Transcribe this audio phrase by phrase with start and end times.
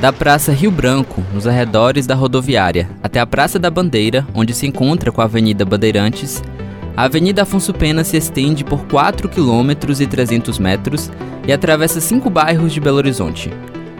[0.00, 4.66] Da Praça Rio Branco, nos arredores da rodoviária, até a Praça da Bandeira, onde se
[4.66, 6.42] encontra com a Avenida Bandeirantes,
[6.96, 11.10] a Avenida Afonso Pena se estende por 4 km e 300 metros
[11.46, 13.50] e atravessa cinco bairros de Belo Horizonte: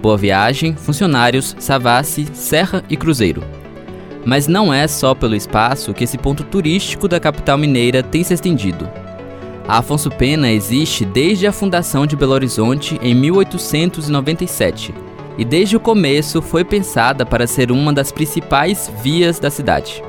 [0.00, 3.42] Boa Viagem, Funcionários, Savassi, Serra e Cruzeiro.
[4.24, 8.32] Mas não é só pelo espaço que esse ponto turístico da capital mineira tem se
[8.32, 8.88] estendido.
[9.66, 15.07] A Afonso Pena existe desde a fundação de Belo Horizonte em 1897
[15.38, 20.02] e desde o começo foi pensada para ser uma das principais vias da cidade.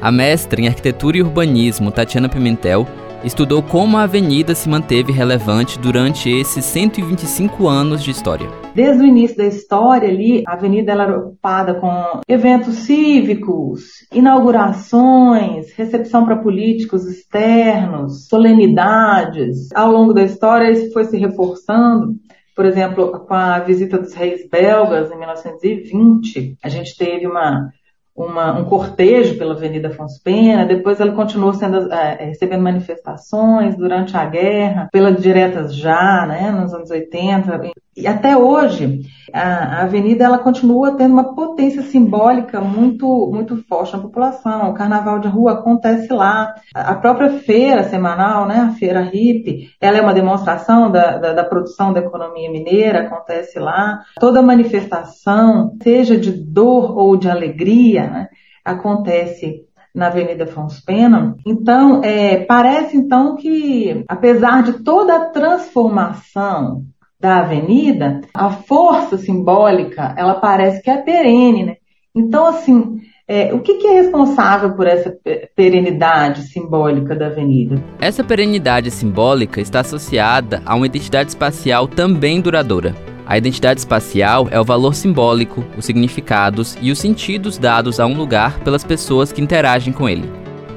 [0.00, 2.86] A mestra em arquitetura e urbanismo Tatiana Pimentel
[3.24, 8.48] estudou como a avenida se manteve relevante durante esses 125 anos de história.
[8.74, 16.24] Desde o início da história ali, a avenida era ocupada com eventos cívicos, inaugurações, recepção
[16.24, 19.68] para políticos externos, solenidades.
[19.74, 22.16] Ao longo da história isso foi se reforçando
[22.54, 27.70] por exemplo, com a visita dos reis belgas em 1920, a gente teve uma,
[28.14, 34.16] uma, um cortejo pela Avenida Afonso Pena, depois ela continuou sendo, é, recebendo manifestações durante
[34.16, 39.00] a guerra, pelas diretas já, né, nos anos 80, e até hoje,
[39.34, 44.70] a, avenida ela continua tendo uma potência simbólica muito, muito forte na população.
[44.70, 46.54] O carnaval de rua acontece lá.
[46.74, 51.44] A própria feira semanal, né, a feira hippie, ela é uma demonstração da, da, da
[51.44, 54.00] produção da economia mineira, acontece lá.
[54.18, 58.28] Toda manifestação, seja de dor ou de alegria, né,
[58.64, 61.36] acontece na Avenida Afonso Pena.
[61.46, 66.86] Então, é, parece então que, apesar de toda a transformação
[67.22, 71.76] da avenida, a força simbólica, ela parece que é perene, né?
[72.12, 75.16] Então, assim, é, o que, que, é responsável por essa
[75.54, 77.80] perenidade simbólica da avenida?
[78.00, 82.92] Essa perenidade simbólica está associada a uma identidade espacial também duradoura.
[83.24, 88.16] A identidade espacial é o valor simbólico, os significados e os sentidos dados a um
[88.16, 90.28] lugar pelas pessoas que interagem com ele.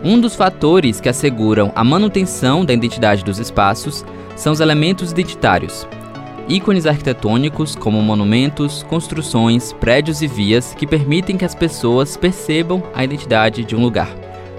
[0.04, 5.88] Um dos fatores que asseguram a manutenção da identidade dos espaços são os elementos identitários,
[6.48, 13.04] ícones arquitetônicos como monumentos, construções, prédios e vias que permitem que as pessoas percebam a
[13.04, 14.10] identidade de um lugar.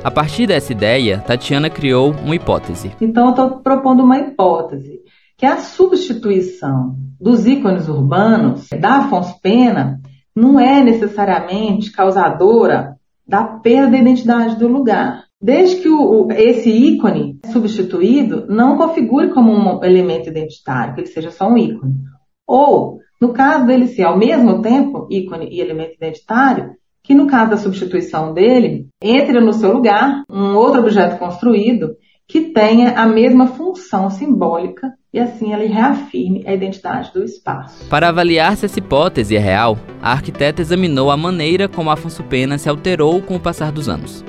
[0.02, 2.92] A partir dessa ideia, Tatiana criou uma hipótese.
[3.00, 5.00] Então, eu estou propondo uma hipótese,
[5.36, 10.00] que é a substituição dos ícones urbanos da Afonso Pena
[10.34, 15.24] não é necessariamente causadora da perda da identidade do lugar.
[15.40, 21.30] Desde que o, esse ícone substituído não configure como um elemento identitário, que ele seja
[21.30, 21.94] só um ícone.
[22.46, 26.70] Ou, no caso dele ser ao mesmo tempo ícone e elemento identitário,
[27.02, 32.52] que no caso da substituição dele, entre no seu lugar um outro objeto construído que
[32.52, 37.88] tenha a mesma função simbólica e assim ele reafirme a identidade do espaço.
[37.88, 42.58] Para avaliar se essa hipótese é real, a arquiteta examinou a maneira como Afonso Pena
[42.58, 44.24] se alterou com o passar dos anos.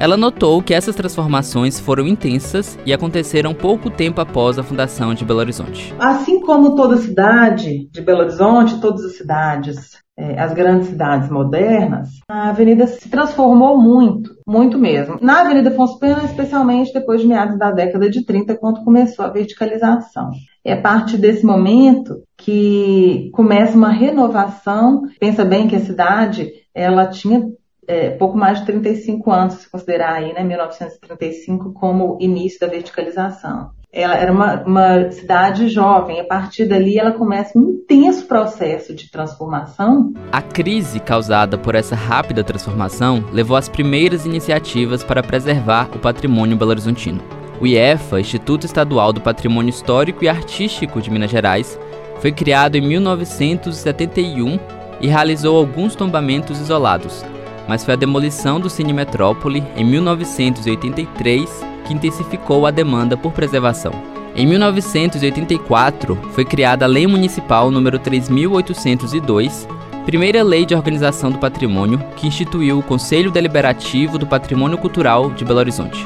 [0.00, 5.26] Ela notou que essas transformações foram intensas e aconteceram pouco tempo após a fundação de
[5.26, 5.94] Belo Horizonte.
[5.98, 12.08] Assim como toda cidade de Belo Horizonte, todas as cidades, é, as grandes cidades modernas,
[12.30, 15.18] a avenida se transformou muito, muito mesmo.
[15.20, 19.28] Na Avenida Afonso Pena, especialmente depois de meados da década de 30, quando começou a
[19.28, 20.30] verticalização.
[20.64, 25.02] É a partir desse momento que começa uma renovação.
[25.20, 27.42] Pensa bem que a cidade ela tinha
[27.90, 33.70] é, pouco mais de 35 anos, se considerar aí, né, 1935 como início da verticalização.
[33.92, 39.10] Ela era uma, uma cidade jovem, a partir dali ela começa um intenso processo de
[39.10, 40.12] transformação.
[40.30, 46.56] A crise causada por essa rápida transformação levou às primeiras iniciativas para preservar o patrimônio
[46.56, 47.20] belo-horizontino.
[47.60, 51.76] O IEFA, Instituto Estadual do Patrimônio Histórico e Artístico de Minas Gerais,
[52.20, 54.60] foi criado em 1971
[55.00, 57.24] e realizou alguns tombamentos isolados,
[57.70, 61.48] mas foi a demolição do Cine Metrópole em 1983
[61.86, 63.92] que intensificou a demanda por preservação.
[64.34, 69.68] Em 1984, foi criada a Lei Municipal número 3802,
[70.04, 75.44] primeira lei de organização do patrimônio que instituiu o Conselho Deliberativo do Patrimônio Cultural de
[75.44, 76.04] Belo Horizonte.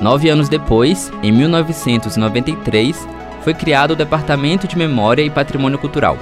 [0.00, 3.06] Nove anos depois, em 1993,
[3.42, 6.18] foi criado o Departamento de Memória e Patrimônio Cultural.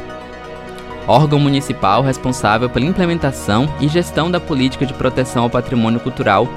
[1.07, 6.49] Órgão municipal responsável pela implementação e gestão da política de proteção ao patrimônio cultural,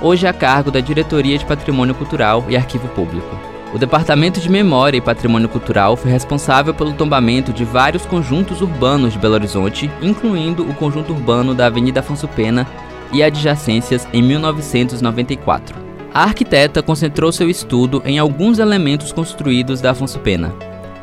[0.00, 3.54] hoje a cargo da Diretoria de Patrimônio Cultural e Arquivo Público.
[3.74, 9.12] O Departamento de Memória e Patrimônio Cultural foi responsável pelo tombamento de vários conjuntos urbanos
[9.12, 12.66] de Belo Horizonte, incluindo o conjunto urbano da Avenida Afonso Pena
[13.12, 15.74] e adjacências em 1994.
[16.14, 20.54] A arquiteta concentrou seu estudo em alguns elementos construídos da Afonso Pena.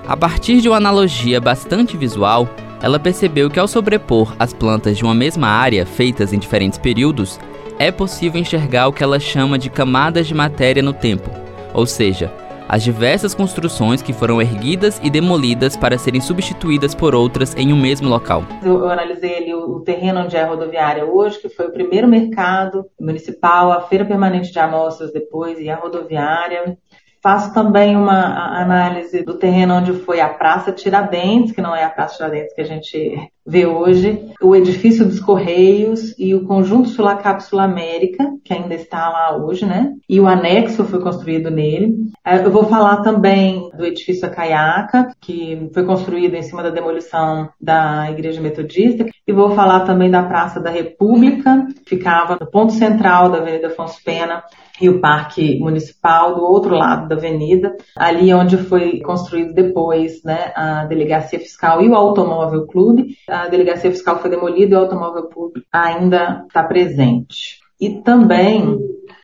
[0.08, 2.48] A partir de uma analogia bastante visual,
[2.82, 7.40] ela percebeu que ao sobrepor as plantas de uma mesma área, feitas em diferentes períodos,
[7.78, 11.30] é possível enxergar o que ela chama de camadas de matéria no tempo,
[11.74, 12.32] ou seja,
[12.72, 17.76] as diversas construções que foram erguidas e demolidas para serem substituídas por outras em um
[17.76, 18.46] mesmo local.
[18.64, 22.86] Eu, analisei ali o, terreno onde é a rodoviária hoje, que foi o primeiro mercado
[22.98, 26.78] municipal, a feira permanente de amostras depois e a rodoviária.
[27.22, 31.90] Faço também uma análise do terreno onde foi a Praça Tiradentes, que não é a
[31.90, 37.44] Praça Tiradentes que a gente vê hoje, o edifício dos Correios e o conjunto Sulacap
[37.44, 39.94] Sul América, que ainda está lá hoje, né?
[40.08, 41.96] E o anexo foi construído nele.
[42.26, 47.50] É, eu vou falar também do edifício Acaiaca, que foi construído em cima da demolição
[47.60, 49.06] da Igreja Metodista.
[49.28, 53.68] E vou falar também da Praça da República, que ficava no ponto central da Avenida
[53.68, 54.44] Afonso Pena,
[54.82, 60.52] e o Parque Municipal do outro lado da avenida, ali onde foi construído depois né,
[60.56, 63.16] a Delegacia Fiscal e o Automóvel Clube.
[63.30, 67.60] A Delegacia Fiscal foi demolida e o Automóvel Clube ainda está presente.
[67.80, 68.78] E também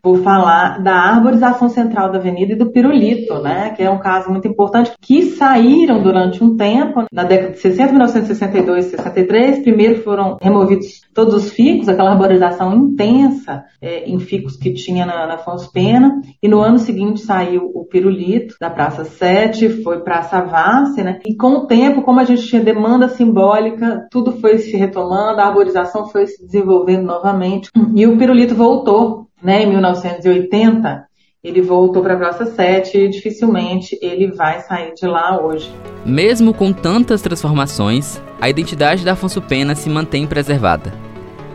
[0.04, 4.30] vou falar da arborização central da avenida e do pirulito, né, que é um caso
[4.30, 10.02] muito importante, que saíram durante um tempo, na década de 60, 1962 e 63, primeiro
[10.02, 15.36] foram removidos todos os ficos, aquela arborização intensa é, em ficos que tinha na, na
[15.36, 21.04] Afonso Pena, e no ano seguinte saiu o pirulito da Praça 7, foi para Savassi,
[21.04, 25.42] né, e com o tempo, como a gente tinha demanda simbólica, tudo foi se retomando,
[25.42, 31.06] a arborização foi se desenvolvendo novamente, e o pirulito voltou né, em 1980,
[31.44, 35.72] ele voltou para a Praça 7 e dificilmente ele vai sair de lá hoje.
[36.06, 40.92] Mesmo com tantas transformações, a identidade da Afonso Pena se mantém preservada.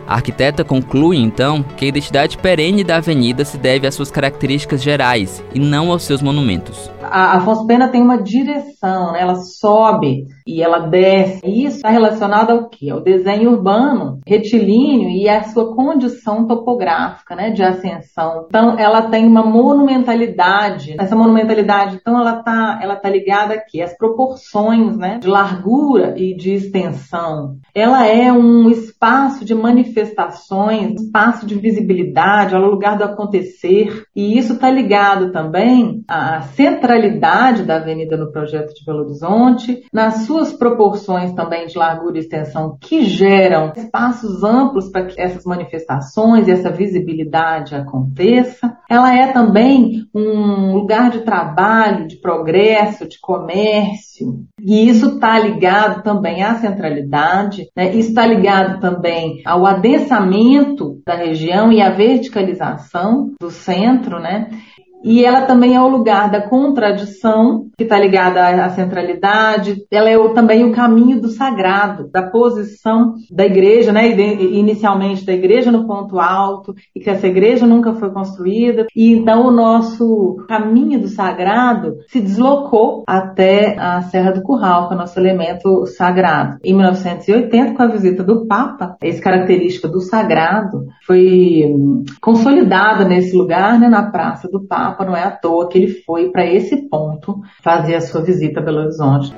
[0.07, 4.81] A arquiteta conclui, então, que a identidade perene da avenida se deve às suas características
[4.83, 6.91] gerais e não aos seus monumentos.
[7.01, 9.21] A Afonso Pena tem uma direção, né?
[9.21, 11.41] ela sobe e ela desce.
[11.45, 12.89] Isso está relacionado ao quê?
[12.89, 18.45] Ao desenho urbano, retilíneo e à sua condição topográfica, né, de ascensão.
[18.47, 20.95] Então, ela tem uma monumentalidade.
[20.99, 26.35] Essa monumentalidade, então, ela está ela tá ligada aqui às proporções, né, de largura e
[26.35, 27.57] de extensão.
[27.73, 34.03] Ela é um espaço de manifestações, espaço de visibilidade, é o lugar do acontecer.
[34.15, 40.25] E isso está ligado também à centralidade da avenida no projeto de Belo Horizonte, nas
[40.33, 46.47] suas proporções também de largura e extensão que geram espaços amplos para que essas manifestações
[46.47, 48.75] e essa visibilidade aconteça.
[48.89, 54.43] Ela é também um lugar de trabalho, de progresso, de comércio.
[54.59, 57.93] E isso está ligado também à centralidade, né?
[57.93, 64.49] isso está ligado também ao adensamento da região e à verticalização do centro, né?
[65.03, 69.85] E ela também é o lugar da contradição, que está ligada à centralidade.
[69.91, 74.07] Ela é também o caminho do sagrado, da posição da igreja, né?
[74.07, 78.87] inicialmente da igreja no ponto alto, e que essa igreja nunca foi construída.
[78.95, 84.93] E então o nosso caminho do sagrado se deslocou até a Serra do Curral, que
[84.93, 86.57] é o nosso elemento sagrado.
[86.63, 93.35] Em 1980, com a visita do Papa, esse característica do sagrado foi hum, consolidada nesse
[93.35, 96.45] lugar, né, na Praça do Papa Papa, não é à toa que ele foi para
[96.45, 99.33] esse ponto fazer a sua visita a Belo Horizonte.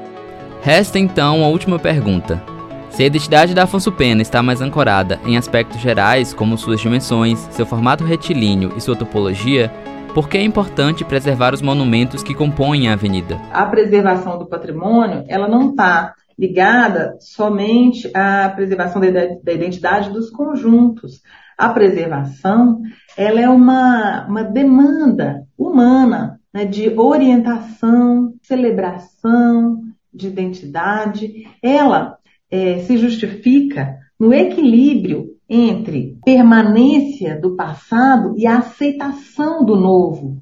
[0.62, 2.44] Resta então a última pergunta.
[2.90, 7.40] Se a identidade da Afonso Pena está mais ancorada em aspectos gerais, como suas dimensões,
[7.52, 9.72] seu formato retilíneo e sua topologia,
[10.14, 13.40] por que é importante preservar os monumentos que compõem a avenida?
[13.52, 21.22] A preservação do patrimônio, ela não está ligada somente à preservação da identidade dos conjuntos.
[21.58, 22.82] A preservação
[23.18, 29.82] ela é uma, uma demanda humana né, de orientação, celebração,
[30.14, 31.48] de identidade.
[31.62, 32.18] Ela
[32.50, 40.42] é, se justifica no equilíbrio entre permanência do passado e a aceitação do novo,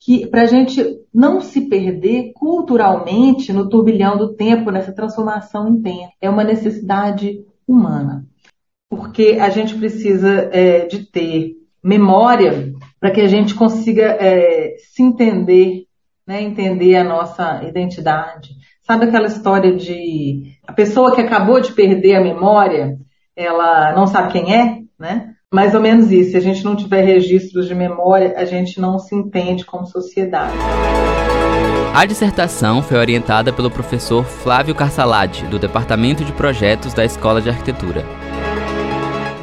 [0.00, 6.12] que para a gente não se perder culturalmente no turbilhão do tempo, nessa transformação intensa.
[6.20, 8.26] É uma necessidade humana,
[8.96, 15.02] porque a gente precisa é, de ter memória para que a gente consiga é, se
[15.02, 15.84] entender,
[16.26, 18.50] né, entender a nossa identidade,
[18.86, 22.96] Sabe aquela história de a pessoa que acabou de perder a memória,
[23.34, 25.32] ela não sabe quem é, né?
[25.52, 26.30] Mais ou menos isso.
[26.30, 30.54] Se a gente não tiver registros de memória, a gente não se entende como sociedade.
[31.92, 37.48] A dissertação foi orientada pelo professor Flávio Carsalade, do Departamento de Projetos da Escola de
[37.48, 38.04] Arquitetura.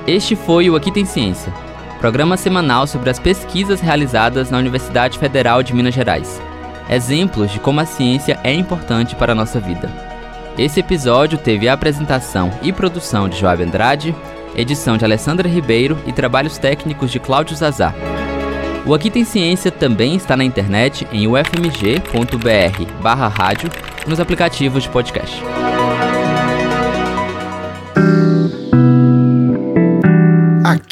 [0.06, 1.54] Este foi o Aqui Tem Ciência,
[2.02, 6.42] programa semanal sobre as pesquisas realizadas na Universidade Federal de Minas Gerais.
[6.90, 9.90] Exemplos de como a ciência é importante para a nossa vida.
[10.58, 14.14] Esse episódio teve a apresentação e produção de Joab Andrade,
[14.54, 17.96] edição de Alessandra Ribeiro e trabalhos técnicos de Cláudio Zazar.
[18.86, 23.70] O Aqui Tem Ciência também está na internet em ufmg.br barra rádio
[24.06, 25.42] nos aplicativos de podcast.